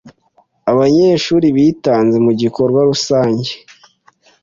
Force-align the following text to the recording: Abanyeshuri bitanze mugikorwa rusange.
Abanyeshuri 0.71 1.47
bitanze 1.57 2.17
mugikorwa 2.25 2.79
rusange. 2.89 3.51